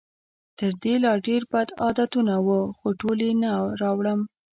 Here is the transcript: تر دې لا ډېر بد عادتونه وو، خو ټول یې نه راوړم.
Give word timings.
تر 0.59 0.71
دې 0.83 0.93
لا 1.03 1.13
ډېر 1.27 1.41
بد 1.51 1.69
عادتونه 1.81 2.35
وو، 2.45 2.61
خو 2.77 2.87
ټول 3.01 3.17
یې 3.25 3.31
نه 3.43 3.51
راوړم. 3.81 4.19